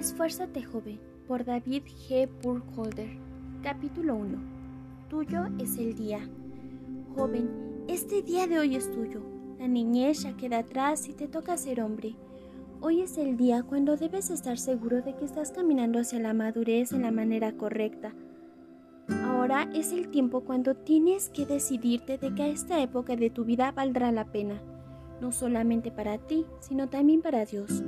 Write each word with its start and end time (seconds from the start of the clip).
Esfuérzate 0.00 0.62
joven, 0.62 0.98
por 1.28 1.44
David 1.44 1.82
G. 1.84 2.26
Burkholder. 2.42 3.10
Capítulo 3.62 4.16
1. 4.16 4.38
Tuyo 5.10 5.44
es 5.58 5.76
el 5.76 5.94
día. 5.94 6.26
Joven, 7.14 7.84
este 7.86 8.22
día 8.22 8.46
de 8.46 8.58
hoy 8.58 8.76
es 8.76 8.90
tuyo. 8.90 9.20
La 9.58 9.68
niñez 9.68 10.22
ya 10.22 10.34
queda 10.38 10.60
atrás 10.60 11.06
y 11.06 11.12
te 11.12 11.28
toca 11.28 11.58
ser 11.58 11.82
hombre. 11.82 12.16
Hoy 12.80 13.02
es 13.02 13.18
el 13.18 13.36
día 13.36 13.62
cuando 13.62 13.98
debes 13.98 14.30
estar 14.30 14.56
seguro 14.56 15.02
de 15.02 15.14
que 15.16 15.26
estás 15.26 15.52
caminando 15.52 15.98
hacia 15.98 16.18
la 16.18 16.32
madurez 16.32 16.92
en 16.92 17.02
la 17.02 17.10
manera 17.10 17.52
correcta. 17.58 18.14
Ahora 19.22 19.68
es 19.74 19.92
el 19.92 20.08
tiempo 20.08 20.44
cuando 20.44 20.76
tienes 20.76 21.28
que 21.28 21.44
decidirte 21.44 22.16
de 22.16 22.34
que 22.34 22.50
esta 22.50 22.80
época 22.80 23.16
de 23.16 23.28
tu 23.28 23.44
vida 23.44 23.70
valdrá 23.72 24.10
la 24.12 24.32
pena, 24.32 24.62
no 25.20 25.30
solamente 25.30 25.90
para 25.90 26.16
ti, 26.16 26.46
sino 26.60 26.88
también 26.88 27.20
para 27.20 27.44
Dios. 27.44 27.84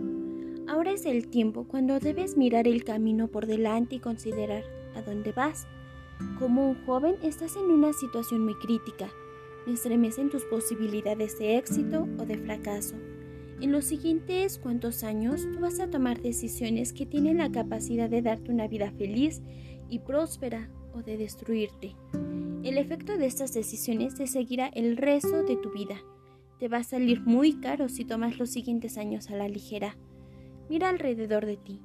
Ahora 0.68 0.92
es 0.92 1.06
el 1.06 1.28
tiempo 1.28 1.64
cuando 1.64 1.98
debes 1.98 2.36
mirar 2.36 2.68
el 2.68 2.84
camino 2.84 3.28
por 3.28 3.46
delante 3.46 3.96
y 3.96 4.00
considerar 4.00 4.64
a 4.94 5.02
dónde 5.02 5.32
vas. 5.32 5.66
Como 6.38 6.70
un 6.70 6.86
joven 6.86 7.16
estás 7.22 7.56
en 7.56 7.64
una 7.64 7.92
situación 7.92 8.44
muy 8.44 8.54
crítica. 8.54 9.10
Me 9.66 9.74
estremecen 9.74 10.30
tus 10.30 10.44
posibilidades 10.44 11.38
de 11.38 11.56
éxito 11.56 12.08
o 12.18 12.24
de 12.24 12.38
fracaso. 12.38 12.94
En 13.60 13.70
los 13.70 13.84
siguientes 13.84 14.58
cuantos 14.58 15.04
años 15.04 15.46
tú 15.52 15.60
vas 15.60 15.78
a 15.78 15.90
tomar 15.90 16.20
decisiones 16.20 16.92
que 16.92 17.06
tienen 17.06 17.38
la 17.38 17.50
capacidad 17.50 18.10
de 18.10 18.22
darte 18.22 18.50
una 18.50 18.66
vida 18.66 18.90
feliz 18.92 19.42
y 19.88 20.00
próspera 20.00 20.68
o 20.94 21.02
de 21.02 21.16
destruirte. 21.16 21.94
El 22.64 22.78
efecto 22.78 23.16
de 23.16 23.26
estas 23.26 23.52
decisiones 23.52 24.14
te 24.14 24.26
seguirá 24.26 24.68
el 24.68 24.96
resto 24.96 25.42
de 25.42 25.56
tu 25.56 25.70
vida. 25.70 25.96
Te 26.58 26.68
va 26.68 26.78
a 26.78 26.84
salir 26.84 27.20
muy 27.20 27.60
caro 27.60 27.88
si 27.88 28.04
tomas 28.04 28.38
los 28.38 28.50
siguientes 28.50 28.96
años 28.96 29.30
a 29.30 29.36
la 29.36 29.48
ligera. 29.48 29.96
Mira 30.73 30.89
alrededor 30.89 31.45
de 31.45 31.59
ti. 31.59 31.81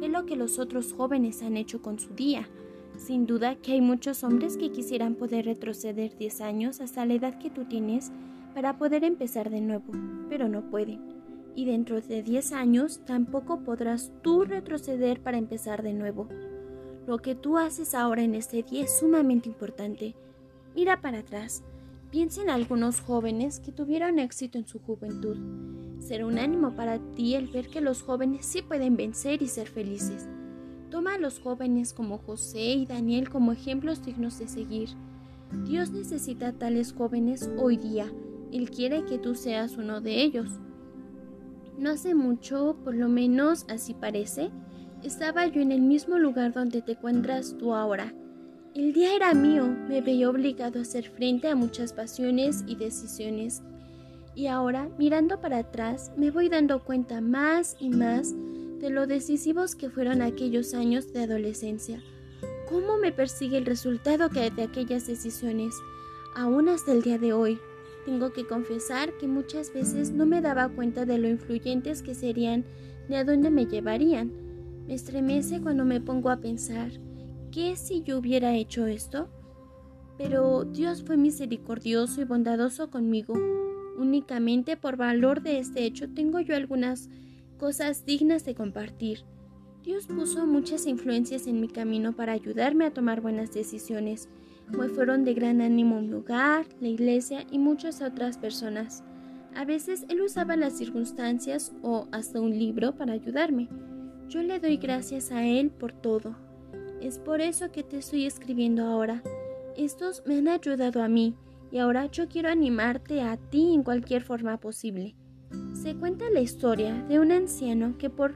Ve 0.00 0.08
lo 0.08 0.24
que 0.24 0.34
los 0.34 0.58
otros 0.58 0.94
jóvenes 0.94 1.42
han 1.42 1.58
hecho 1.58 1.82
con 1.82 1.98
su 1.98 2.14
día. 2.14 2.48
Sin 2.96 3.26
duda 3.26 3.56
que 3.56 3.72
hay 3.72 3.82
muchos 3.82 4.24
hombres 4.24 4.56
que 4.56 4.72
quisieran 4.72 5.14
poder 5.14 5.44
retroceder 5.44 6.16
10 6.16 6.40
años 6.40 6.80
hasta 6.80 7.04
la 7.04 7.12
edad 7.12 7.38
que 7.38 7.50
tú 7.50 7.66
tienes 7.66 8.10
para 8.54 8.78
poder 8.78 9.04
empezar 9.04 9.50
de 9.50 9.60
nuevo, 9.60 9.92
pero 10.30 10.48
no 10.48 10.70
pueden. 10.70 11.00
Y 11.54 11.66
dentro 11.66 12.00
de 12.00 12.22
10 12.22 12.52
años 12.52 13.02
tampoco 13.04 13.60
podrás 13.60 14.10
tú 14.22 14.46
retroceder 14.46 15.20
para 15.20 15.36
empezar 15.36 15.82
de 15.82 15.92
nuevo. 15.92 16.26
Lo 17.06 17.18
que 17.18 17.34
tú 17.34 17.58
haces 17.58 17.94
ahora 17.94 18.22
en 18.22 18.34
este 18.34 18.62
día 18.62 18.84
es 18.84 19.00
sumamente 19.00 19.50
importante. 19.50 20.14
Mira 20.74 21.02
para 21.02 21.18
atrás. 21.18 21.62
Piensa 22.10 22.42
en 22.42 22.50
algunos 22.50 23.00
jóvenes 23.00 23.60
que 23.60 23.72
tuvieron 23.72 24.18
éxito 24.18 24.58
en 24.58 24.66
su 24.66 24.80
juventud 24.80 25.36
Será 26.00 26.26
un 26.26 26.38
ánimo 26.38 26.74
para 26.74 26.98
ti 27.14 27.34
el 27.34 27.46
ver 27.46 27.68
que 27.68 27.80
los 27.80 28.02
jóvenes 28.02 28.46
sí 28.46 28.62
pueden 28.62 28.96
vencer 28.96 29.42
y 29.42 29.48
ser 29.48 29.68
felices. 29.68 30.28
Toma 30.90 31.14
a 31.14 31.18
los 31.18 31.38
jóvenes 31.38 31.92
como 31.92 32.18
José 32.18 32.72
y 32.72 32.86
Daniel 32.86 33.28
como 33.28 33.52
ejemplos 33.52 34.04
dignos 34.04 34.38
de 34.38 34.48
seguir. 34.48 34.88
Dios 35.66 35.90
necesita 35.90 36.52
tales 36.52 36.94
jóvenes 36.94 37.50
hoy 37.58 37.76
día. 37.76 38.10
Él 38.50 38.70
quiere 38.70 39.04
que 39.04 39.18
tú 39.18 39.34
seas 39.34 39.76
uno 39.76 40.00
de 40.00 40.22
ellos. 40.22 40.48
No 41.78 41.90
hace 41.90 42.14
mucho, 42.14 42.76
por 42.82 42.94
lo 42.94 43.08
menos 43.08 43.66
así 43.68 43.94
parece, 43.94 44.50
estaba 45.04 45.46
yo 45.46 45.60
en 45.60 45.70
el 45.70 45.82
mismo 45.82 46.18
lugar 46.18 46.52
donde 46.52 46.82
te 46.82 46.92
encuentras 46.92 47.56
tú 47.58 47.74
ahora. 47.74 48.12
El 48.74 48.92
día 48.92 49.14
era 49.16 49.34
mío, 49.34 49.66
me 49.88 50.00
veía 50.00 50.30
obligado 50.30 50.78
a 50.78 50.82
hacer 50.82 51.10
frente 51.10 51.48
a 51.48 51.56
muchas 51.56 51.92
pasiones 51.92 52.64
y 52.68 52.76
decisiones 52.76 53.62
y 54.34 54.46
ahora, 54.46 54.88
mirando 54.96 55.40
para 55.40 55.58
atrás, 55.58 56.12
me 56.16 56.30
voy 56.30 56.48
dando 56.48 56.84
cuenta 56.84 57.20
más 57.20 57.76
y 57.80 57.90
más 57.90 58.34
de 58.78 58.90
lo 58.90 59.06
decisivos 59.06 59.74
que 59.74 59.90
fueron 59.90 60.22
aquellos 60.22 60.72
años 60.72 61.12
de 61.12 61.24
adolescencia. 61.24 62.00
¿Cómo 62.68 62.96
me 62.96 63.12
persigue 63.12 63.58
el 63.58 63.66
resultado 63.66 64.28
de 64.28 64.62
aquellas 64.62 65.06
decisiones? 65.06 65.74
Aún 66.36 66.68
hasta 66.68 66.92
el 66.92 67.02
día 67.02 67.18
de 67.18 67.32
hoy. 67.32 67.58
Tengo 68.06 68.32
que 68.32 68.46
confesar 68.46 69.12
que 69.18 69.26
muchas 69.26 69.74
veces 69.74 70.10
no 70.12 70.24
me 70.24 70.40
daba 70.40 70.68
cuenta 70.68 71.04
de 71.04 71.18
lo 71.18 71.28
influyentes 71.28 72.02
que 72.02 72.14
serían 72.14 72.64
ni 73.08 73.16
a 73.16 73.24
dónde 73.24 73.50
me 73.50 73.66
llevarían. 73.66 74.32
Me 74.86 74.94
estremece 74.94 75.60
cuando 75.60 75.84
me 75.84 76.00
pongo 76.00 76.30
a 76.30 76.38
pensar, 76.38 76.92
¿qué 77.50 77.76
si 77.76 78.02
yo 78.02 78.18
hubiera 78.18 78.54
hecho 78.54 78.86
esto? 78.86 79.28
Pero 80.18 80.64
Dios 80.64 81.02
fue 81.02 81.16
misericordioso 81.16 82.20
y 82.20 82.24
bondadoso 82.24 82.90
conmigo 82.90 83.34
Únicamente 84.00 84.78
por 84.78 84.96
valor 84.96 85.42
de 85.42 85.58
este 85.58 85.84
hecho 85.84 86.08
tengo 86.08 86.40
yo 86.40 86.56
algunas 86.56 87.10
cosas 87.58 88.06
dignas 88.06 88.46
de 88.46 88.54
compartir. 88.54 89.26
Dios 89.84 90.06
puso 90.06 90.46
muchas 90.46 90.86
influencias 90.86 91.46
en 91.46 91.60
mi 91.60 91.68
camino 91.68 92.16
para 92.16 92.32
ayudarme 92.32 92.86
a 92.86 92.94
tomar 92.94 93.20
buenas 93.20 93.52
decisiones. 93.52 94.30
Me 94.70 94.88
fueron 94.88 95.24
de 95.26 95.34
gran 95.34 95.60
ánimo 95.60 96.00
mi 96.00 96.14
hogar, 96.14 96.64
la 96.80 96.88
iglesia 96.88 97.44
y 97.50 97.58
muchas 97.58 98.00
otras 98.00 98.38
personas. 98.38 99.04
A 99.54 99.66
veces 99.66 100.06
Él 100.08 100.22
usaba 100.22 100.56
las 100.56 100.78
circunstancias 100.78 101.74
o 101.82 102.08
hasta 102.10 102.40
un 102.40 102.58
libro 102.58 102.94
para 102.94 103.12
ayudarme. 103.12 103.68
Yo 104.28 104.42
le 104.42 104.60
doy 104.60 104.78
gracias 104.78 105.30
a 105.30 105.44
Él 105.44 105.68
por 105.70 105.92
todo. 105.92 106.36
Es 107.00 107.18
por 107.18 107.40
eso 107.40 107.72
que 107.72 107.82
te 107.82 107.96
estoy 107.98 108.26
escribiendo 108.26 108.84
ahora. 108.84 109.22
Estos 109.74 110.22
me 110.26 110.36
han 110.36 110.48
ayudado 110.48 111.02
a 111.02 111.08
mí 111.08 111.34
y 111.72 111.78
ahora 111.78 112.06
yo 112.06 112.28
quiero 112.28 112.50
animarte 112.50 113.22
a 113.22 113.38
ti 113.38 113.72
en 113.72 113.82
cualquier 113.82 114.22
forma 114.22 114.58
posible. 114.58 115.14
Se 115.72 115.94
cuenta 115.94 116.28
la 116.30 116.40
historia 116.40 116.94
de 117.08 117.18
un 117.18 117.32
anciano 117.32 117.96
que 117.96 118.10
por 118.10 118.34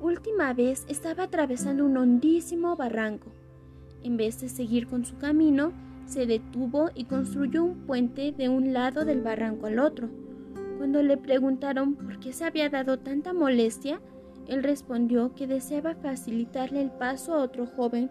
última 0.00 0.54
vez 0.54 0.86
estaba 0.88 1.24
atravesando 1.24 1.84
un 1.84 1.96
hondísimo 1.98 2.74
barranco. 2.74 3.30
En 4.02 4.16
vez 4.16 4.40
de 4.40 4.48
seguir 4.48 4.86
con 4.86 5.04
su 5.04 5.18
camino, 5.18 5.72
se 6.06 6.24
detuvo 6.26 6.90
y 6.94 7.04
construyó 7.04 7.64
un 7.64 7.86
puente 7.86 8.32
de 8.32 8.48
un 8.48 8.72
lado 8.72 9.04
del 9.04 9.20
barranco 9.20 9.66
al 9.66 9.78
otro. 9.78 10.08
Cuando 10.78 11.02
le 11.02 11.18
preguntaron 11.18 11.96
por 11.96 12.18
qué 12.18 12.32
se 12.32 12.44
había 12.44 12.70
dado 12.70 12.98
tanta 12.98 13.32
molestia, 13.32 14.00
él 14.48 14.62
respondió 14.62 15.34
que 15.34 15.46
deseaba 15.46 15.94
facilitarle 15.94 16.82
el 16.82 16.90
paso 16.90 17.34
a 17.34 17.42
otro 17.42 17.66
joven 17.66 18.10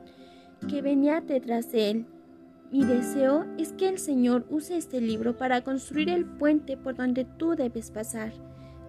que 0.69 0.81
venía 0.81 1.22
detrás 1.22 1.72
de 1.72 1.91
él 1.91 2.06
mi 2.72 2.84
deseo 2.84 3.46
es 3.57 3.72
que 3.73 3.88
el 3.88 4.00
Señor 4.00 4.46
use 4.50 4.75
este 4.75 5.00
libro 5.00 5.38
para 5.38 5.62
construir 5.62 6.09
el 6.09 6.25
puente 6.25 6.75
por 6.75 6.96
donde 6.96 7.23
tú 7.23 7.56
debes 7.56 7.91
pasar. 7.91 8.34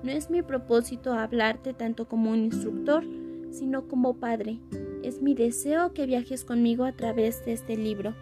No 0.03 0.11
es 0.11 0.31
mi 0.31 0.43
propósito 0.43 1.13
hablarte 1.13 1.75
tanto 1.75 2.09
como 2.09 2.31
un 2.31 2.47
instructor, 2.47 3.05
sino 3.51 3.87
como 3.87 4.17
padre. 4.17 4.59
Es 5.03 5.23
mi 5.23 5.35
deseo 5.35 5.93
que 5.93 6.07
viajes 6.07 6.45
conmigo 6.45 6.85
a 6.85 6.93
través 6.93 7.45
de 7.45 7.53
este 7.53 7.77
libro. 7.77 8.15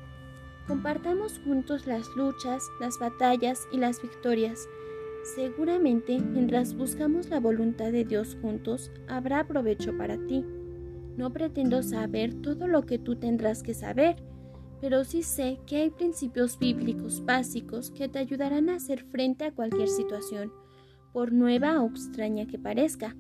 Compartamos 0.67 1.41
juntos 1.45 1.87
las 1.87 2.09
luchas, 2.17 2.63
las 2.81 2.99
batallas 2.99 3.67
y 3.73 3.79
las 3.79 4.03
victorias. 4.03 4.69
Seguramente, 5.25 6.21
mientras 6.21 6.77
buscamos 6.77 7.31
la 7.31 7.41
voluntad 7.41 7.91
de 7.91 8.05
Dios 8.05 8.37
juntos, 8.43 8.91
habrá 9.09 9.47
provecho 9.47 9.97
para 9.97 10.19
ti. 10.27 10.45
No 11.17 11.33
pretendo 11.33 11.83
saber 11.83 12.35
todo 12.35 12.69
lo 12.69 12.85
que 12.85 12.99
tú 12.99 13.17
tendrás 13.17 13.63
que 13.63 13.73
saber, 13.73 14.17
pero 14.83 15.03
sí 15.03 15.23
sé 15.23 15.61
que 15.67 15.77
hay 15.77 15.91
principios 15.91 16.59
bíblicos 16.59 17.25
básicos 17.25 17.91
que 17.91 18.07
te 18.07 18.19
ayudarán 18.19 18.69
a 18.69 18.75
hacer 18.75 19.03
frente 19.05 19.47
a 19.47 19.53
cualquier 19.53 19.89
situación, 19.89 20.53
por 21.15 21.33
nueva 21.33 21.81
o 21.81 21.89
extraña 21.89 22.47
que 22.47 22.59
parezca, 22.59 23.17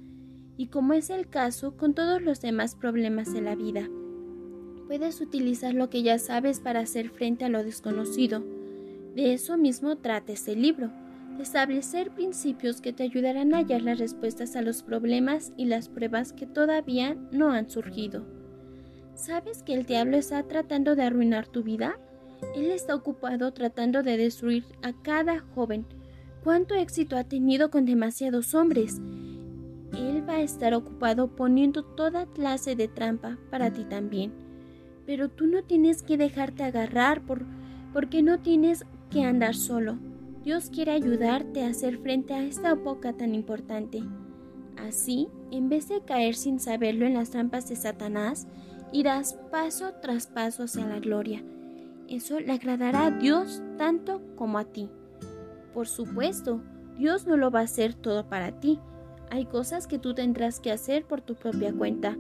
y 0.58 0.66
como 0.66 0.92
es 0.92 1.08
el 1.08 1.30
caso 1.30 1.74
con 1.78 1.94
todos 1.94 2.20
los 2.20 2.42
demás 2.42 2.74
problemas 2.74 3.32
de 3.32 3.40
la 3.40 3.54
vida. 3.54 3.88
Puedes 4.88 5.22
utilizar 5.22 5.72
lo 5.72 5.88
que 5.88 6.02
ya 6.02 6.18
sabes 6.18 6.60
para 6.60 6.80
hacer 6.80 7.08
frente 7.08 7.46
a 7.46 7.48
lo 7.48 7.64
desconocido. 7.64 8.44
De 9.14 9.32
eso 9.32 9.56
mismo 9.56 9.96
trata 9.96 10.32
este 10.32 10.54
libro, 10.54 10.90
establecer 11.42 12.10
principios 12.10 12.80
que 12.80 12.92
te 12.92 13.02
ayudarán 13.02 13.54
a 13.54 13.58
hallar 13.58 13.82
las 13.82 13.98
respuestas 13.98 14.56
a 14.56 14.62
los 14.62 14.82
problemas 14.82 15.52
y 15.56 15.66
las 15.66 15.88
pruebas 15.88 16.32
que 16.32 16.46
todavía 16.46 17.16
no 17.32 17.50
han 17.50 17.68
surgido. 17.68 18.24
¿Sabes 19.14 19.62
que 19.62 19.74
el 19.74 19.86
diablo 19.86 20.16
está 20.16 20.42
tratando 20.42 20.96
de 20.96 21.02
arruinar 21.02 21.46
tu 21.46 21.62
vida? 21.62 21.98
Él 22.56 22.70
está 22.70 22.94
ocupado 22.94 23.52
tratando 23.52 24.02
de 24.02 24.16
destruir 24.16 24.64
a 24.82 24.92
cada 24.92 25.40
joven. 25.54 25.86
¿Cuánto 26.42 26.74
éxito 26.74 27.16
ha 27.16 27.24
tenido 27.24 27.70
con 27.70 27.84
demasiados 27.84 28.54
hombres? 28.54 29.00
Él 29.96 30.28
va 30.28 30.34
a 30.34 30.42
estar 30.42 30.74
ocupado 30.74 31.28
poniendo 31.28 31.84
toda 31.84 32.26
clase 32.26 32.74
de 32.76 32.88
trampa 32.88 33.38
para 33.50 33.72
ti 33.72 33.84
también. 33.84 34.32
Pero 35.06 35.28
tú 35.28 35.46
no 35.46 35.62
tienes 35.62 36.02
que 36.02 36.16
dejarte 36.16 36.64
agarrar 36.64 37.22
por, 37.22 37.44
porque 37.92 38.22
no 38.22 38.40
tienes 38.40 38.84
que 39.10 39.22
andar 39.22 39.54
solo. 39.54 39.98
Dios 40.44 40.68
quiere 40.68 40.92
ayudarte 40.92 41.64
a 41.64 41.68
hacer 41.68 41.96
frente 41.96 42.34
a 42.34 42.42
esta 42.42 42.72
época 42.72 43.14
tan 43.14 43.34
importante. 43.34 44.02
Así, 44.76 45.28
en 45.50 45.70
vez 45.70 45.88
de 45.88 46.02
caer 46.02 46.34
sin 46.34 46.60
saberlo 46.60 47.06
en 47.06 47.14
las 47.14 47.30
trampas 47.30 47.66
de 47.70 47.76
Satanás, 47.76 48.46
irás 48.92 49.38
paso 49.50 49.94
tras 50.02 50.26
paso 50.26 50.64
hacia 50.64 50.84
la 50.84 51.00
gloria. 51.00 51.42
Eso 52.08 52.38
le 52.40 52.52
agradará 52.52 53.06
a 53.06 53.10
Dios 53.10 53.62
tanto 53.78 54.20
como 54.36 54.58
a 54.58 54.66
ti. 54.66 54.90
Por 55.72 55.88
supuesto, 55.88 56.60
Dios 56.98 57.26
no 57.26 57.38
lo 57.38 57.50
va 57.50 57.60
a 57.60 57.64
hacer 57.64 57.94
todo 57.94 58.28
para 58.28 58.60
ti. 58.60 58.78
Hay 59.30 59.46
cosas 59.46 59.86
que 59.86 59.98
tú 59.98 60.12
tendrás 60.12 60.60
que 60.60 60.70
hacer 60.70 61.06
por 61.06 61.22
tu 61.22 61.36
propia 61.36 61.72
cuenta. 61.72 62.18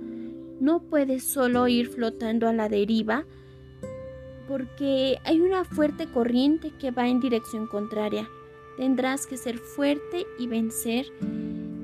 No 0.60 0.80
puedes 0.80 1.24
solo 1.24 1.68
ir 1.68 1.88
flotando 1.88 2.48
a 2.48 2.54
la 2.54 2.70
deriva 2.70 3.26
porque 4.46 5.18
hay 5.24 5.40
una 5.40 5.64
fuerte 5.64 6.06
corriente 6.06 6.72
que 6.78 6.90
va 6.90 7.08
en 7.08 7.20
dirección 7.20 7.66
contraria. 7.66 8.28
Tendrás 8.76 9.26
que 9.26 9.36
ser 9.36 9.58
fuerte 9.58 10.26
y 10.38 10.46
vencer 10.46 11.06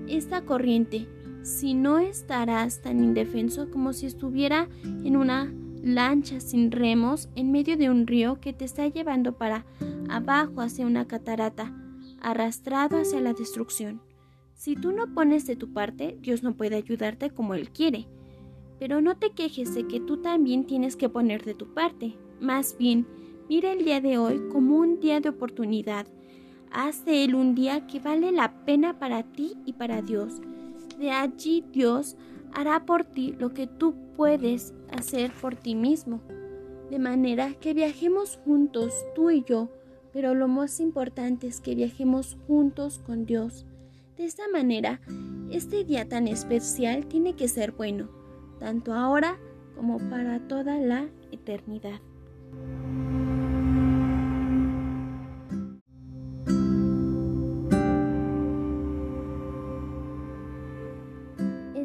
esta 0.08 0.44
corriente. 0.44 1.06
Si 1.42 1.74
no 1.74 1.98
estarás 1.98 2.82
tan 2.82 3.02
indefenso 3.02 3.70
como 3.70 3.92
si 3.92 4.06
estuviera 4.06 4.68
en 4.84 5.16
una 5.16 5.52
lancha 5.82 6.40
sin 6.40 6.70
remos 6.70 7.28
en 7.34 7.52
medio 7.52 7.76
de 7.76 7.90
un 7.90 8.06
río 8.06 8.40
que 8.40 8.52
te 8.52 8.64
está 8.64 8.86
llevando 8.88 9.38
para 9.38 9.64
abajo 10.08 10.60
hacia 10.60 10.86
una 10.86 11.06
catarata, 11.06 11.72
arrastrado 12.20 12.98
hacia 12.98 13.20
la 13.20 13.32
destrucción. 13.32 14.02
Si 14.54 14.76
tú 14.76 14.92
no 14.92 15.14
pones 15.14 15.46
de 15.46 15.56
tu 15.56 15.72
parte, 15.72 16.18
Dios 16.20 16.42
no 16.42 16.54
puede 16.54 16.76
ayudarte 16.76 17.30
como 17.30 17.54
Él 17.54 17.70
quiere. 17.70 18.06
Pero 18.78 19.00
no 19.00 19.16
te 19.16 19.30
quejes 19.30 19.74
de 19.74 19.86
que 19.86 20.00
tú 20.00 20.18
también 20.18 20.66
tienes 20.66 20.96
que 20.96 21.08
poner 21.08 21.44
de 21.44 21.54
tu 21.54 21.72
parte. 21.72 22.16
Más 22.40 22.74
bien, 22.78 23.06
mira 23.50 23.72
el 23.72 23.84
día 23.84 24.00
de 24.00 24.16
hoy 24.16 24.40
como 24.50 24.76
un 24.78 24.98
día 24.98 25.20
de 25.20 25.28
oportunidad. 25.28 26.06
Haz 26.72 27.04
de 27.04 27.24
él 27.24 27.34
un 27.34 27.54
día 27.54 27.86
que 27.86 28.00
vale 28.00 28.32
la 28.32 28.64
pena 28.64 28.98
para 28.98 29.22
ti 29.24 29.58
y 29.66 29.74
para 29.74 30.00
Dios. 30.00 30.40
De 30.98 31.10
allí 31.10 31.62
Dios 31.70 32.16
hará 32.54 32.86
por 32.86 33.04
ti 33.04 33.34
lo 33.38 33.52
que 33.52 33.66
tú 33.66 33.94
puedes 34.16 34.72
hacer 34.90 35.30
por 35.32 35.54
ti 35.54 35.74
mismo. 35.74 36.22
De 36.88 36.98
manera 36.98 37.52
que 37.60 37.74
viajemos 37.74 38.38
juntos, 38.44 38.94
tú 39.14 39.30
y 39.30 39.44
yo, 39.44 39.68
pero 40.10 40.34
lo 40.34 40.48
más 40.48 40.80
importante 40.80 41.46
es 41.46 41.60
que 41.60 41.74
viajemos 41.74 42.38
juntos 42.46 43.00
con 43.00 43.26
Dios. 43.26 43.66
De 44.16 44.24
esta 44.24 44.48
manera, 44.48 45.00
este 45.50 45.84
día 45.84 46.08
tan 46.08 46.26
especial 46.26 47.06
tiene 47.06 47.34
que 47.34 47.48
ser 47.48 47.72
bueno, 47.72 48.08
tanto 48.58 48.94
ahora 48.94 49.38
como 49.76 49.98
para 50.10 50.40
toda 50.48 50.78
la 50.78 51.06
eternidad. 51.32 52.00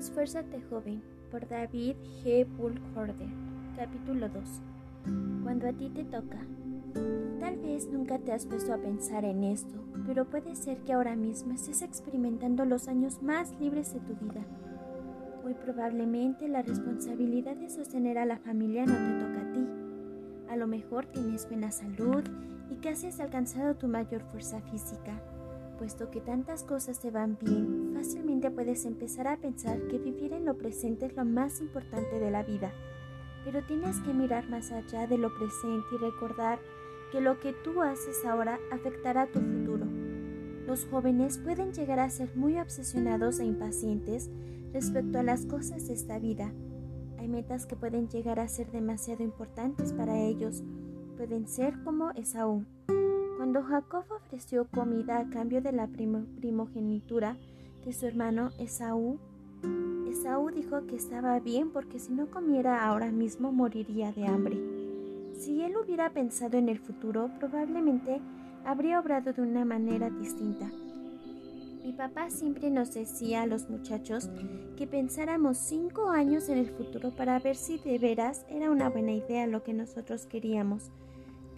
Esfuérzate 0.06 0.62
joven, 0.69 1.02
por 1.31 1.48
David 1.48 1.96
G. 2.24 2.46
Bullhorder, 2.46 3.28
capítulo 3.75 4.30
2. 4.30 4.62
Cuando 5.44 5.68
a 5.68 5.74
ti 5.74 5.90
te 5.90 6.04
toca. 6.04 6.38
Tal 7.40 7.57
vez 7.57 7.88
nunca 7.88 8.19
te 8.19 8.31
has 8.31 8.46
puesto 8.46 8.72
a 8.72 8.78
pensar 8.78 9.25
en 9.25 9.44
esto, 9.44 9.84
pero 10.06 10.25
puede 10.25 10.56
ser 10.56 10.78
que 10.81 10.94
ahora 10.94 11.16
mismo 11.16 11.56
estés 11.56 11.81
experimentando 11.81 12.66
los 12.66 12.88
años 12.88 13.24
más 13.24 13.60
libres 13.60 13.96
de 13.96 14.00
tu 14.02 14.13
vida. 14.13 14.46
Muy 15.44 15.56
probablemente 15.56 16.48
la 16.48 16.62
responsabilidad 16.62 17.56
de 17.56 17.72
sostener 17.72 18.19
a 18.19 18.28
la 18.28 18.38
familia 18.38 18.86
no 18.86 18.94
te 18.94 19.25
toca 19.25 19.42
a 19.42 19.54
ti. 19.54 19.68
A 20.51 20.56
lo 20.56 20.68
mejor 20.68 21.08
tienes 21.08 21.48
buena 21.48 21.72
salud 21.72 22.24
y 22.69 22.75
casi 22.75 23.08
has 23.08 23.19
alcanzado 23.19 23.74
tu 23.75 23.88
mayor 23.88 24.22
fuerza 24.22 24.62
física 24.62 25.19
Puesto 25.77 26.10
que 26.10 26.22
tantas 26.22 26.63
cosas 26.63 27.00
te 27.00 27.12
van 27.12 27.38
bien, 27.42 27.92
fácilmente 27.94 28.50
puedes 28.50 28.86
empezar 28.86 29.27
a 29.27 29.38
pensar 29.38 29.77
que 29.88 29.98
vivir 29.98 30.31
en 30.31 30.45
lo 30.45 30.57
presente 30.57 31.06
es 31.06 31.16
lo 31.16 31.25
más 31.25 31.60
importante 31.60 32.19
de 32.19 32.31
la 32.31 32.44
vida. 32.44 32.72
Pero 33.44 33.62
tienes 33.63 34.00
que 34.00 34.13
mirar 34.13 34.50
más 34.50 34.72
allá 34.72 35.06
de 35.06 35.18
lo 35.18 35.36
presente 35.38 35.88
y 35.94 35.98
recordar 35.98 36.60
que 37.12 37.19
lo 37.19 37.39
que 37.39 37.54
tú 37.54 37.81
haces 37.81 38.25
ahora 38.25 38.57
afectará 38.72 39.27
tu 39.27 39.39
futuro. 39.39 39.86
Los 40.66 40.86
jóvenes 40.86 41.38
pueden 41.38 41.74
llegar 41.74 42.00
a 42.00 42.10
ser 42.10 42.36
muy 42.36 42.57
obsesionados 42.57 43.39
e 43.39 43.45
impacientes 43.45 44.30
respecto 44.72 45.19
a 45.19 45.24
las 45.24 45.45
cosas 45.45 45.88
de 45.88 45.94
esta 45.94 46.19
vida. 46.19 46.54
Hay 47.19 47.27
metas 47.27 47.66
que 47.66 47.75
pueden 47.75 48.07
llegar 48.07 48.39
a 48.39 48.48
ser 48.48 48.72
demasiado 48.72 49.24
importantes 49.24 49.94
para 49.94 50.18
ellos. 50.19 50.63
Pueden 51.18 51.48
ser 51.48 51.81
como 51.83 52.12
Esaú, 52.12 52.66
cuando 53.46 53.62
Jacob 53.62 54.06
ofreció 54.10 54.66
comida 54.66 55.20
a 55.20 55.30
cambio 55.30 55.62
de 55.62 55.72
la 55.72 55.86
primogenitura 55.86 57.38
de 57.86 57.94
su 57.94 58.08
hermano 58.08 58.50
Esaú, 58.58 59.20
Esaú 60.10 60.50
dijo 60.50 60.88
que 60.88 60.96
estaba 60.96 61.40
bien 61.40 61.70
porque 61.70 62.00
si 62.00 62.12
no 62.12 62.26
comiera 62.26 62.84
ahora 62.84 63.12
mismo 63.12 63.52
moriría 63.52 64.12
de 64.14 64.26
hambre. 64.26 64.58
Si 65.38 65.62
él 65.62 65.78
hubiera 65.78 66.10
pensado 66.10 66.58
en 66.58 66.70
el 66.70 66.80
futuro, 66.80 67.30
probablemente 67.38 68.20
habría 68.66 69.00
obrado 69.00 69.32
de 69.32 69.44
una 69.44 69.64
manera 69.64 70.10
distinta. 70.10 70.72
Mi 71.84 71.94
papá 71.94 72.32
siempre 72.32 72.72
nos 72.72 72.96
decía 72.96 73.44
a 73.44 73.46
los 73.46 73.70
muchachos 73.70 74.28
que 74.76 74.88
pensáramos 74.88 75.60
cinco 75.60 76.10
años 76.10 76.50
en 76.50 76.58
el 76.58 76.72
futuro 76.72 77.12
para 77.12 77.38
ver 77.38 77.58
si 77.58 77.78
de 77.78 78.00
veras 78.00 78.44
era 78.50 78.72
una 78.72 78.90
buena 78.90 79.12
idea 79.12 79.46
lo 79.46 79.62
que 79.62 79.76
nosotros 79.76 80.26
queríamos. 80.26 80.90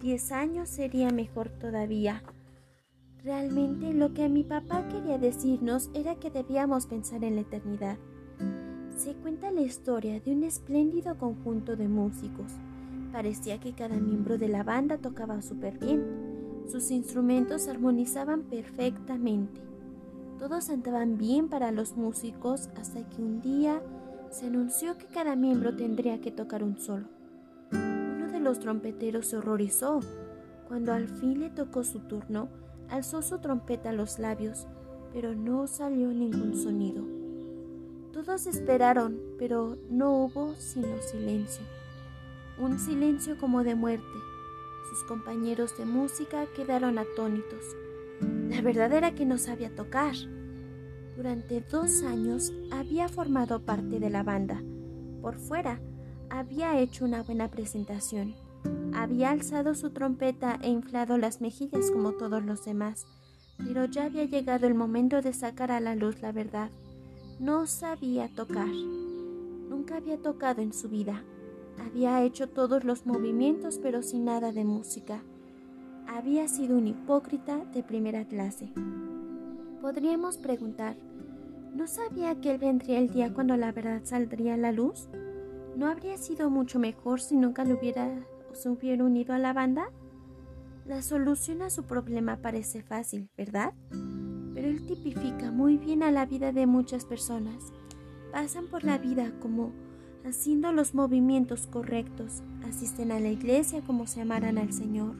Diez 0.00 0.30
años 0.30 0.68
sería 0.68 1.10
mejor 1.10 1.48
todavía. 1.48 2.22
Realmente 3.24 3.92
lo 3.92 4.14
que 4.14 4.28
mi 4.28 4.44
papá 4.44 4.86
quería 4.86 5.18
decirnos 5.18 5.90
era 5.92 6.14
que 6.14 6.30
debíamos 6.30 6.86
pensar 6.86 7.24
en 7.24 7.34
la 7.34 7.40
eternidad. 7.40 7.98
Se 8.96 9.14
cuenta 9.14 9.50
la 9.50 9.62
historia 9.62 10.20
de 10.20 10.32
un 10.32 10.44
espléndido 10.44 11.18
conjunto 11.18 11.74
de 11.74 11.88
músicos. 11.88 12.52
Parecía 13.10 13.58
que 13.58 13.72
cada 13.72 13.96
miembro 13.96 14.38
de 14.38 14.46
la 14.46 14.62
banda 14.62 14.98
tocaba 14.98 15.42
súper 15.42 15.78
bien. 15.78 16.64
Sus 16.70 16.92
instrumentos 16.92 17.66
armonizaban 17.66 18.42
perfectamente. 18.42 19.60
Todos 20.38 20.70
andaban 20.70 21.18
bien 21.18 21.48
para 21.48 21.72
los 21.72 21.96
músicos 21.96 22.70
hasta 22.76 23.02
que 23.08 23.20
un 23.20 23.40
día 23.40 23.82
se 24.30 24.46
anunció 24.46 24.96
que 24.96 25.06
cada 25.06 25.34
miembro 25.34 25.74
tendría 25.74 26.20
que 26.20 26.30
tocar 26.30 26.62
un 26.62 26.78
solo 26.78 27.08
los 28.48 28.60
trompeteros 28.60 29.26
se 29.26 29.36
horrorizó. 29.36 30.00
Cuando 30.68 30.94
al 30.94 31.06
fin 31.06 31.38
le 31.38 31.50
tocó 31.50 31.84
su 31.84 32.00
turno, 32.00 32.48
alzó 32.88 33.20
su 33.20 33.40
trompeta 33.40 33.90
a 33.90 33.92
los 33.92 34.18
labios, 34.18 34.66
pero 35.12 35.34
no 35.34 35.66
salió 35.66 36.08
ningún 36.08 36.56
sonido. 36.56 37.04
Todos 38.10 38.46
esperaron, 38.46 39.20
pero 39.38 39.76
no 39.90 40.12
hubo 40.12 40.54
sino 40.56 40.96
silencio. 41.02 41.62
Un 42.58 42.78
silencio 42.78 43.36
como 43.38 43.64
de 43.64 43.74
muerte. 43.74 44.18
Sus 44.88 45.04
compañeros 45.04 45.76
de 45.76 45.84
música 45.84 46.46
quedaron 46.56 46.98
atónitos. 46.98 47.76
La 48.48 48.62
verdad 48.62 48.90
era 48.94 49.14
que 49.14 49.26
no 49.26 49.36
sabía 49.36 49.74
tocar. 49.74 50.14
Durante 51.16 51.60
dos 51.60 52.02
años 52.02 52.50
había 52.70 53.10
formado 53.10 53.60
parte 53.60 54.00
de 54.00 54.08
la 54.08 54.22
banda. 54.22 54.62
Por 55.20 55.36
fuera 55.36 55.82
había 56.30 56.78
hecho 56.78 57.04
una 57.04 57.22
buena 57.22 57.50
presentación. 57.50 58.34
Había 58.94 59.30
alzado 59.30 59.74
su 59.74 59.90
trompeta 59.90 60.58
e 60.62 60.68
inflado 60.68 61.18
las 61.18 61.40
mejillas 61.40 61.90
como 61.90 62.12
todos 62.12 62.44
los 62.44 62.64
demás, 62.64 63.06
pero 63.58 63.84
ya 63.84 64.04
había 64.04 64.24
llegado 64.24 64.66
el 64.66 64.74
momento 64.74 65.22
de 65.22 65.32
sacar 65.32 65.70
a 65.70 65.80
la 65.80 65.94
luz 65.94 66.20
la 66.20 66.32
verdad. 66.32 66.70
No 67.38 67.66
sabía 67.66 68.28
tocar. 68.28 68.68
Nunca 68.68 69.96
había 69.96 70.18
tocado 70.18 70.62
en 70.62 70.72
su 70.72 70.88
vida. 70.88 71.22
Había 71.78 72.22
hecho 72.24 72.48
todos 72.48 72.84
los 72.84 73.06
movimientos 73.06 73.78
pero 73.78 74.02
sin 74.02 74.24
nada 74.24 74.52
de 74.52 74.64
música. 74.64 75.22
Había 76.08 76.48
sido 76.48 76.76
un 76.76 76.88
hipócrita 76.88 77.64
de 77.72 77.82
primera 77.82 78.24
clase. 78.26 78.72
Podríamos 79.80 80.38
preguntar, 80.38 80.96
¿no 81.74 81.86
sabía 81.86 82.40
que 82.40 82.52
él 82.52 82.58
vendría 82.58 82.98
el 82.98 83.10
día 83.10 83.32
cuando 83.32 83.56
la 83.56 83.70
verdad 83.70 84.00
saldría 84.04 84.54
a 84.54 84.56
la 84.56 84.72
luz? 84.72 85.08
¿No 85.78 85.86
habría 85.86 86.18
sido 86.18 86.50
mucho 86.50 86.80
mejor 86.80 87.20
si 87.20 87.36
nunca 87.36 87.62
le 87.62 87.72
hubiera, 87.74 88.26
se 88.52 88.68
hubiera 88.68 89.04
unido 89.04 89.32
a 89.32 89.38
la 89.38 89.52
banda? 89.52 89.92
La 90.84 91.02
solución 91.02 91.62
a 91.62 91.70
su 91.70 91.84
problema 91.84 92.38
parece 92.38 92.82
fácil, 92.82 93.30
¿verdad? 93.36 93.74
Pero 94.54 94.66
él 94.66 94.84
tipifica 94.88 95.52
muy 95.52 95.78
bien 95.78 96.02
a 96.02 96.10
la 96.10 96.26
vida 96.26 96.50
de 96.50 96.66
muchas 96.66 97.04
personas. 97.04 97.72
Pasan 98.32 98.66
por 98.66 98.82
la 98.82 98.98
vida 98.98 99.30
como 99.40 99.70
haciendo 100.26 100.72
los 100.72 100.96
movimientos 100.96 101.68
correctos, 101.68 102.42
asisten 102.68 103.12
a 103.12 103.20
la 103.20 103.28
iglesia 103.28 103.80
como 103.80 104.08
si 104.08 104.18
amaran 104.18 104.58
al 104.58 104.72
Señor, 104.72 105.14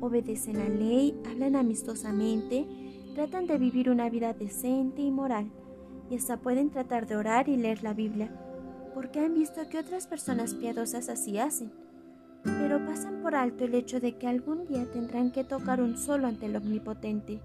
obedecen 0.00 0.56
la 0.56 0.70
ley, 0.70 1.20
hablan 1.30 1.54
amistosamente, 1.54 2.66
tratan 3.14 3.46
de 3.46 3.58
vivir 3.58 3.90
una 3.90 4.08
vida 4.08 4.32
decente 4.32 5.02
y 5.02 5.10
moral, 5.10 5.52
y 6.08 6.16
hasta 6.16 6.38
pueden 6.38 6.70
tratar 6.70 7.06
de 7.06 7.16
orar 7.16 7.50
y 7.50 7.58
leer 7.58 7.82
la 7.82 7.92
Biblia 7.92 8.32
porque 8.98 9.20
han 9.20 9.32
visto 9.32 9.60
que 9.68 9.78
otras 9.78 10.08
personas 10.08 10.54
piadosas 10.54 11.08
así 11.08 11.38
hacen, 11.38 11.70
pero 12.42 12.84
pasan 12.84 13.22
por 13.22 13.36
alto 13.36 13.64
el 13.64 13.76
hecho 13.76 14.00
de 14.00 14.18
que 14.18 14.26
algún 14.26 14.66
día 14.66 14.90
tendrán 14.90 15.30
que 15.30 15.44
tocar 15.44 15.80
un 15.80 15.96
solo 15.96 16.26
ante 16.26 16.46
el 16.46 16.56
Omnipotente, 16.56 17.40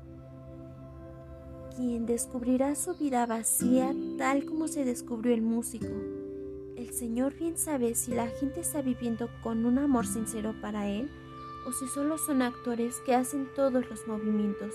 quien 1.76 2.08
descubrirá 2.08 2.74
su 2.74 2.96
vida 2.96 3.28
vacía 3.28 3.94
tal 4.18 4.46
como 4.46 4.68
se 4.68 4.84
descubrió 4.84 5.32
el 5.32 5.44
músico. 5.44 5.94
El 6.76 6.90
Señor 6.92 7.36
bien 7.36 7.56
sabe 7.56 7.94
si 7.94 8.16
la 8.16 8.30
gente 8.30 8.62
está 8.62 8.82
viviendo 8.82 9.30
con 9.44 9.68
un 9.68 9.78
amor 9.78 10.08
sincero 10.08 10.56
para 10.60 10.90
Él 10.90 11.08
o 11.68 11.72
si 11.72 11.86
solo 11.86 12.18
son 12.18 12.42
actores 12.42 12.96
que 13.06 13.14
hacen 13.14 13.48
todos 13.56 13.88
los 13.92 14.08
movimientos. 14.08 14.74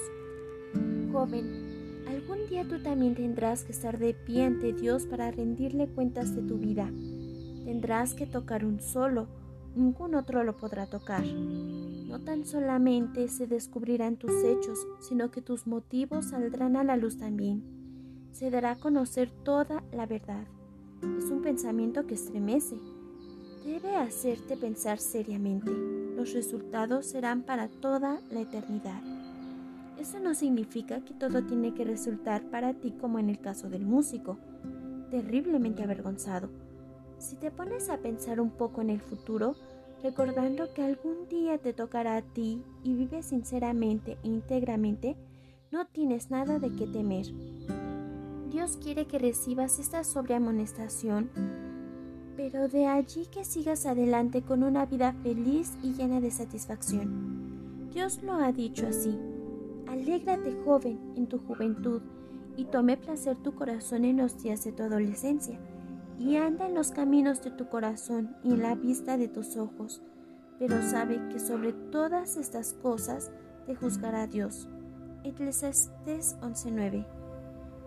Joven, 1.11 1.67
Algún 2.09 2.49
día 2.49 2.67
tú 2.67 2.83
también 2.83 3.15
tendrás 3.15 3.65
que 3.65 3.73
estar 3.73 3.99
de 3.99 4.15
pie 4.15 4.45
ante 4.45 4.73
Dios 4.73 5.05
para 5.05 5.31
rendirle 5.31 5.88
cuentas 5.88 6.35
de 6.35 6.41
tu 6.41 6.57
vida. 6.57 6.91
Tendrás 7.67 8.15
que 8.15 8.27
tocar 8.27 8.65
un 8.65 8.81
solo, 8.81 9.29
ningún 9.77 10.15
otro 10.15 10.43
lo 10.43 10.57
podrá 10.57 10.87
tocar. 10.87 11.23
No 11.27 12.19
tan 12.21 12.47
solamente 12.47 13.29
se 13.29 13.47
descubrirán 13.47 14.17
tus 14.17 14.33
hechos, 14.43 14.79
sino 15.00 15.31
que 15.31 15.43
tus 15.43 15.67
motivos 15.67 16.31
saldrán 16.31 16.77
a 16.77 16.85
la 16.85 16.97
luz 16.97 17.19
también. 17.19 17.62
Se 18.33 18.50
dará 18.50 18.71
a 18.73 18.79
conocer 18.79 19.31
toda 19.45 19.85
la 19.93 20.07
verdad. 20.07 20.47
Es 21.19 21.25
un 21.25 21.43
pensamiento 21.43 22.07
que 22.07 22.15
estremece. 22.15 22.79
Debe 23.67 23.97
hacerte 23.97 24.57
pensar 24.57 24.99
seriamente. 24.99 25.71
Los 26.17 26.33
resultados 26.33 27.05
serán 27.05 27.43
para 27.43 27.69
toda 27.69 28.23
la 28.31 28.41
eternidad. 28.41 29.17
Eso 29.99 30.21
no 30.21 30.35
significa 30.35 31.00
que 31.00 31.14
todo 31.14 31.45
tiene 31.45 31.75
que 31.75 31.85
resultar 31.85 32.43
para 32.50 32.75
ti 32.75 32.93
como 32.93 33.19
en 33.19 33.31
el 33.31 33.40
caso 33.40 33.69
del 33.69 33.85
músico, 33.85 34.38
terriblemente 35.11 35.83
avergonzado. 35.83 36.50
Si 37.19 37.37
te 37.37 37.50
pones 37.50 37.90
a 37.90 37.99
pensar 37.99 38.40
un 38.40 38.50
poco 38.50 38.81
en 38.81 38.90
el 38.90 39.00
futuro, 39.00 39.57
recordando 40.02 40.73
que 40.73 40.83
algún 40.83 41.28
día 41.28 41.59
te 41.59 41.73
tocará 41.73 42.17
a 42.17 42.23
ti 42.23 42.62
y 42.85 42.95
vives 42.95 43.26
sinceramente 43.26 44.19
e 44.23 44.28
íntegramente, 44.28 45.17
no 45.73 45.87
tienes 45.87 46.31
nada 46.31 46.61
de 46.61 46.71
qué 46.71 46.87
temer. 46.87 47.26
Dios 48.50 48.76
quiere 48.76 49.07
que 49.07 49.19
recibas 49.19 49.81
esta 49.81 50.05
sobria 50.05 50.37
amonestación, 50.37 51.28
pero 52.37 52.69
de 52.69 52.87
allí 52.87 53.26
que 53.26 53.45
sigas 53.45 53.85
adelante 53.85 54.43
con 54.43 54.62
una 54.62 54.87
vida 54.87 55.12
feliz 55.25 55.76
y 55.83 55.93
llena 55.93 56.21
de 56.21 56.31
satisfacción. 56.31 57.90
Dios 57.93 58.23
lo 58.23 58.35
ha 58.35 58.52
dicho 58.52 58.87
así. 58.87 59.19
Alégrate 59.88 60.54
joven 60.64 60.99
en 61.16 61.26
tu 61.28 61.38
juventud 61.38 62.02
y 62.59 62.66
tome 62.66 62.99
placer 62.99 63.38
tu 63.38 63.54
corazón 63.54 64.04
en 64.04 64.18
los 64.18 64.42
días 64.42 64.62
de 64.64 64.73
tu 64.73 64.83
adolescencia 64.83 65.59
y 66.18 66.37
anda 66.37 66.66
en 66.66 66.75
los 66.75 66.90
caminos 66.90 67.42
de 67.42 67.52
tu 67.52 67.68
corazón 67.68 68.37
y 68.45 68.52
en 68.52 68.62
la 68.62 68.75
vista 68.75 69.16
de 69.16 69.28
tus 69.28 69.57
ojos, 69.57 70.02
pero 70.59 70.83
sabe 70.83 71.21
que 71.30 71.38
sobre 71.38 71.73
todas 71.73 72.37
estas 72.37 72.75
cosas 72.75 73.30
te 73.64 73.75
juzgará 73.75 74.26
Dios. 74.26 74.68
Eclesiastes 75.25 76.37
11:9 76.42 77.07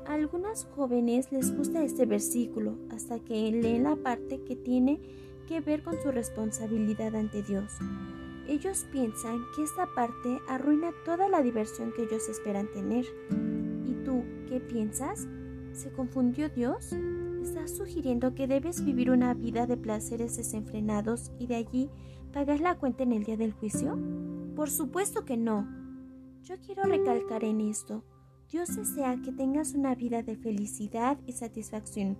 A 0.08 0.13
algunas 0.13 0.65
jóvenes 0.75 1.31
les 1.31 1.55
gusta 1.55 1.84
este 1.84 2.08
versículo 2.08 2.79
hasta 2.89 3.20
que 3.20 3.51
leen 3.51 3.84
la 3.84 3.96
parte 3.96 4.41
que 4.43 4.55
tiene 4.55 5.00
que 5.48 5.62
ver 5.62 5.84
con 5.84 6.01
su 6.01 6.12
responsabilidad 6.12 7.15
ante 7.15 7.43
Dios. 7.43 7.74
Ellos 8.51 8.86
piensan 8.91 9.46
que 9.55 9.63
esta 9.63 9.88
parte 9.96 10.41
arruina 10.46 10.91
toda 11.05 11.29
la 11.29 11.41
diversión 11.41 11.93
que 11.93 12.03
ellos 12.03 12.27
esperan 12.27 12.70
tener. 12.74 13.05
¿Y 13.86 13.93
tú 14.03 14.25
qué 14.50 14.60
piensas? 14.60 15.25
¿Se 15.72 15.89
confundió 15.93 16.50
Dios? 16.50 16.91
¿Estás 17.41 17.77
sugiriendo 17.77 18.36
que 18.36 18.48
debes 18.48 18.84
vivir 18.84 19.10
una 19.10 19.34
vida 19.34 19.67
de 19.67 19.77
placeres 19.77 20.36
desenfrenados 20.36 21.31
y 21.39 21.48
de 21.48 21.55
allí 21.55 21.89
pagar 22.34 22.60
la 22.60 22.77
cuenta 22.77 23.03
en 23.03 23.13
el 23.13 23.24
día 23.24 23.38
del 23.38 23.53
juicio? 23.53 23.98
Por 24.53 24.70
supuesto 24.70 25.24
que 25.24 25.38
no. 25.38 25.65
Yo 26.43 26.55
quiero 26.60 26.84
recalcar 26.84 27.46
en 27.46 27.62
esto. 27.62 28.03
Dios 28.50 28.75
desea 28.75 29.15
que 29.24 29.31
tengas 29.31 29.75
una 29.75 29.96
vida 29.96 30.24
de 30.24 30.36
felicidad 30.36 31.17
y 31.25 31.31
satisfacción. 31.31 32.17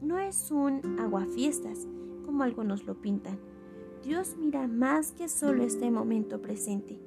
No 0.00 0.18
es 0.18 0.50
un 0.50 0.98
aguafiestas, 0.98 1.86
como 2.24 2.44
algunos 2.44 2.84
lo 2.84 2.98
pintan. 2.98 3.38
Dios 4.04 4.36
mira 4.38 4.66
más 4.68 5.12
que 5.12 5.28
solo 5.28 5.64
este 5.64 5.90
momento 5.90 6.40
presente. 6.40 6.98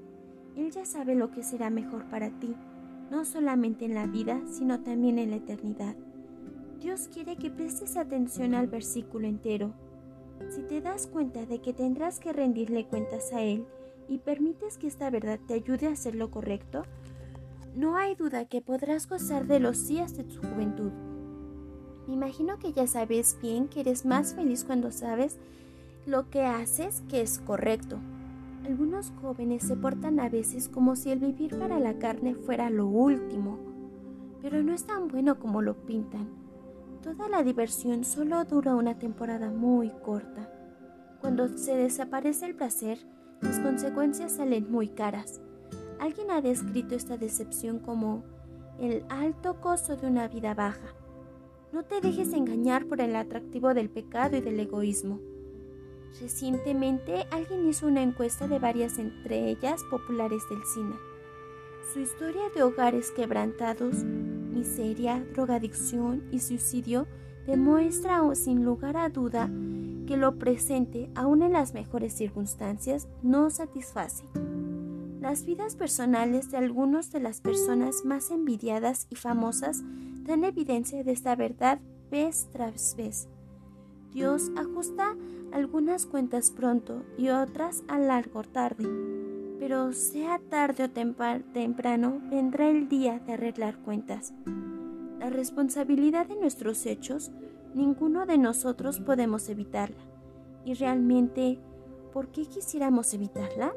Él 0.56 0.72
ya 0.72 0.86
sabe 0.86 1.16
lo 1.16 1.32
que 1.32 1.44
será 1.44 1.70
mejor 1.70 2.06
para 2.10 2.30
ti, 2.40 2.56
no 3.12 3.26
solamente 3.26 3.86
en 3.86 3.94
la 3.94 4.08
vida, 4.08 4.42
sino 4.52 4.82
también 4.82 5.20
en 5.20 5.32
la 5.32 5.38
eternidad. 5.38 5.96
Dios 6.80 7.10
quiere 7.14 7.38
que 7.38 7.50
prestes 7.50 7.98
atención 7.98 8.54
al 8.54 8.68
versículo 8.68 9.28
entero. 9.28 9.74
Si 10.50 10.62
te 10.64 10.82
das 10.82 11.08
cuenta 11.08 11.46
de 11.46 11.60
que 11.60 11.74
tendrás 11.74 12.20
que 12.20 12.34
rendirle 12.34 12.86
cuentas 12.86 13.34
a 13.34 13.42
Él 13.42 13.66
y 14.08 14.20
permites 14.20 14.78
que 14.78 14.88
esta 14.88 15.10
verdad 15.10 15.40
te 15.48 15.54
ayude 15.54 15.88
a 15.88 15.92
hacer 15.92 16.16
lo 16.16 16.32
correcto, 16.32 16.84
no 17.76 17.98
hay 17.98 18.16
duda 18.16 18.46
que 18.46 18.62
podrás 18.62 19.08
gozar 19.08 19.48
de 19.48 19.60
los 19.60 19.88
días 19.88 20.18
de 20.18 20.24
tu 20.24 20.42
juventud. 20.42 20.92
Me 22.08 22.14
imagino 22.14 22.58
que 22.58 22.74
ya 22.74 22.88
sabes 22.88 23.38
bien 23.42 23.68
que 23.68 23.82
eres 23.82 24.06
más 24.06 24.34
feliz 24.34 24.64
cuando 24.64 24.92
sabes 24.92 25.38
lo 26.06 26.30
que 26.30 26.46
haces 26.46 27.04
que 27.10 27.22
es 27.22 27.40
correcto. 27.40 27.98
Algunos 28.66 29.12
jóvenes 29.22 29.64
se 29.64 29.76
portan 29.76 30.20
a 30.20 30.30
veces 30.30 30.70
como 30.70 30.96
si 30.96 31.12
el 31.12 31.20
vivir 31.20 31.58
para 31.58 31.80
la 31.80 31.98
carne 31.98 32.36
fuera 32.36 32.70
lo 32.70 32.88
último, 32.88 33.58
pero 34.42 34.62
no 34.64 34.74
es 34.74 34.86
tan 34.86 35.08
bueno 35.08 35.40
como 35.40 35.62
lo 35.62 35.76
pintan. 35.86 36.30
Toda 37.02 37.30
la 37.30 37.44
diversión 37.44 38.04
solo 38.04 38.44
dura 38.46 38.76
una 38.76 39.00
temporada 39.00 39.50
muy 39.50 39.90
corta. 40.04 40.52
Cuando 41.22 41.48
se 41.58 41.76
desaparece 41.76 42.46
el 42.46 42.56
placer, 42.56 43.00
las 43.42 43.60
consecuencias 43.60 44.34
salen 44.34 44.70
muy 44.70 44.90
caras. 44.90 45.42
Alguien 46.00 46.32
ha 46.32 46.42
descrito 46.42 46.96
esta 46.96 47.18
decepción 47.18 47.80
como 47.80 48.24
el 48.80 49.04
alto 49.10 49.60
costo 49.62 49.96
de 49.96 50.08
una 50.08 50.28
vida 50.28 50.54
baja. 50.54 50.94
No 51.72 51.84
te 51.84 52.02
dejes 52.02 52.34
engañar 52.34 52.86
por 52.86 53.02
el 53.02 53.16
atractivo 53.16 53.74
del 53.74 53.90
pecado 53.90 54.38
y 54.38 54.42
del 54.42 54.60
egoísmo. 54.60 55.20
Recientemente 56.22 57.28
alguien 57.32 57.68
hizo 57.68 57.88
una 57.88 58.02
encuesta 58.02 58.48
de 58.48 58.60
varias 58.60 58.98
entre 58.98 59.50
ellas 59.50 59.84
populares 59.90 60.44
del 60.50 60.64
cine. 60.66 60.96
Su 61.94 62.00
historia 62.00 62.44
de 62.54 62.64
hogares 62.64 63.12
quebrantados 63.12 64.04
miseria, 64.04 65.24
drogadicción 65.34 66.24
y 66.32 66.40
suicidio 66.40 67.08
demuestra 67.48 68.22
sin 68.36 68.64
lugar 68.64 68.98
a 68.98 69.10
duda 69.10 69.50
que 70.06 70.18
lo 70.18 70.38
presente, 70.38 71.10
aun 71.16 71.44
en 71.44 71.54
las 71.54 71.74
mejores 71.74 72.14
circunstancias, 72.14 73.08
no 73.22 73.50
satisface. 73.50 74.24
Las 75.22 75.46
vidas 75.46 75.76
personales 75.76 76.50
de 76.50 76.58
algunas 76.58 77.12
de 77.12 77.20
las 77.20 77.42
personas 77.42 78.06
más 78.06 78.32
envidiadas 78.32 79.08
y 79.10 79.16
famosas 79.16 79.82
dan 80.24 80.44
evidencia 80.44 81.04
de 81.04 81.12
esta 81.12 81.36
verdad 81.36 81.80
vez 82.10 82.48
tras 82.52 82.96
vez. 82.98 83.28
Dios 84.12 84.52
ajusta 84.56 85.16
algunas 85.52 86.06
cuentas 86.06 86.52
pronto 86.52 87.04
y 87.18 87.30
otras 87.30 87.84
a 87.88 87.98
largo 87.98 88.44
tarde, 88.44 88.88
pero 89.60 89.94
sea 89.94 90.40
tarde 90.50 90.86
o 90.86 90.90
temprano 90.90 92.22
vendrá 92.30 92.70
el 92.70 92.88
día 92.88 93.20
de 93.20 93.34
arreglar 93.34 93.78
cuentas. 93.80 94.34
La 95.20 95.30
responsabilidad 95.30 96.28
de 96.28 96.36
nuestros 96.36 96.86
hechos, 96.86 97.32
ninguno 97.74 98.26
de 98.26 98.38
nosotros 98.38 99.00
podemos 99.00 99.50
evitarla. 99.50 99.98
Y 100.66 100.74
realmente, 100.76 101.60
¿por 102.14 102.28
qué 102.28 102.46
quisiéramos 102.46 103.14
evitarla? 103.14 103.74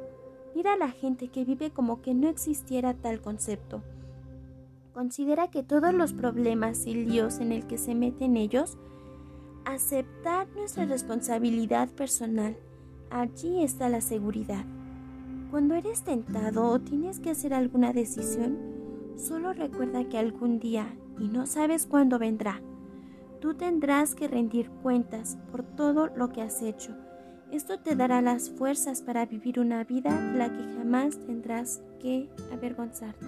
Mira 0.54 0.74
a 0.74 0.76
la 0.76 0.90
gente 0.90 1.28
que 1.28 1.44
vive 1.44 1.70
como 1.70 2.02
que 2.02 2.14
no 2.14 2.28
existiera 2.28 2.94
tal 2.94 3.20
concepto. 3.20 3.82
Considera 4.92 5.48
que 5.48 5.62
todos 5.62 5.94
los 5.94 6.12
problemas 6.12 6.86
y 6.86 6.94
líos 6.94 7.38
en 7.38 7.50
el 7.50 7.66
que 7.66 7.78
se 7.78 7.94
meten 7.94 8.36
ellos, 8.36 8.76
aceptar 9.64 10.49
nuestra 10.54 10.85
responsabilidad 10.85 11.88
personal, 11.88 12.57
allí 13.11 13.62
está 13.62 13.88
la 13.88 14.00
seguridad. 14.00 14.64
Cuando 15.50 15.75
eres 15.75 16.02
tentado 16.02 16.69
o 16.69 16.81
tienes 16.81 17.21
que 17.21 17.31
hacer 17.31 17.54
alguna 17.54 17.92
decisión, 17.92 18.59
solo 19.16 19.52
recuerda 19.52 20.09
que 20.09 20.19
algún 20.19 20.59
día, 20.59 20.87
y 21.19 21.28
no 21.28 21.47
sabes 21.47 21.87
cuándo 21.87 22.19
vendrá, 22.19 22.61
tú 23.40 23.54
tendrás 23.54 24.14
que 24.14 24.28
rendir 24.28 24.71
cuentas 24.83 25.37
por 25.50 25.62
todo 25.62 26.09
lo 26.16 26.33
que 26.33 26.42
has 26.42 26.62
hecho. 26.62 26.97
Esto 27.50 27.78
te 27.78 27.95
dará 27.97 28.23
las 28.23 28.50
fuerzas 28.50 29.02
para 29.02 29.26
vivir 29.26 29.61
una 29.61 29.85
vida 29.85 30.11
de 30.33 30.38
la 30.38 30.50
que 30.50 30.62
jamás 30.75 31.19
tendrás 31.26 31.83
que 32.00 32.31
avergonzarte. 32.50 33.26